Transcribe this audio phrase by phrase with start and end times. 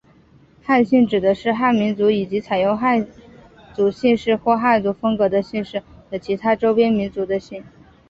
[0.63, 3.07] 汉姓指的是汉民族以及采用汉
[3.75, 7.63] 族姓氏或汉族风格的姓氏的其他周边民族的姓。